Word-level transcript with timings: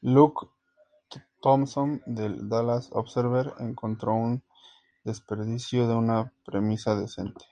Luke 0.00 0.46
Thompson 1.42 2.00
del 2.06 2.48
"Dallas 2.48 2.88
Observer" 2.92 3.52
encontró 3.58 4.14
"un 4.14 4.42
desperdicio 5.04 5.86
de 5.86 5.94
una 5.96 6.32
premisa 6.46 6.96
decente". 6.96 7.44